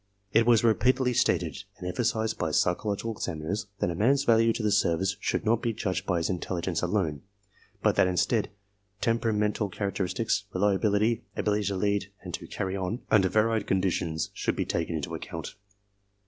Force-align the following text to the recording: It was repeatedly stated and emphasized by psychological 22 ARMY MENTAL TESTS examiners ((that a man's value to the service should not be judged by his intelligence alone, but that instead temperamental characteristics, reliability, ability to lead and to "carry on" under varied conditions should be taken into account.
It 0.33 0.47
was 0.47 0.63
repeatedly 0.63 1.13
stated 1.13 1.63
and 1.77 1.87
emphasized 1.87 2.39
by 2.39 2.49
psychological 2.49 3.13
22 3.13 3.29
ARMY 3.29 3.39
MENTAL 3.41 3.51
TESTS 3.53 3.63
examiners 3.67 3.79
((that 3.79 3.93
a 3.93 4.07
man's 4.07 4.23
value 4.23 4.53
to 4.53 4.63
the 4.63 4.71
service 4.71 5.15
should 5.19 5.45
not 5.45 5.61
be 5.61 5.73
judged 5.73 6.07
by 6.07 6.17
his 6.17 6.29
intelligence 6.31 6.81
alone, 6.81 7.21
but 7.83 7.95
that 7.97 8.07
instead 8.07 8.49
temperamental 8.99 9.69
characteristics, 9.69 10.45
reliability, 10.55 11.23
ability 11.37 11.65
to 11.65 11.75
lead 11.75 12.09
and 12.23 12.33
to 12.33 12.47
"carry 12.47 12.75
on" 12.75 13.03
under 13.11 13.29
varied 13.29 13.67
conditions 13.67 14.31
should 14.33 14.55
be 14.55 14.65
taken 14.65 14.95
into 14.95 15.13
account. 15.13 15.53